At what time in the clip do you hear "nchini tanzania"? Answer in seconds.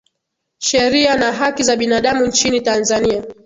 2.25-3.23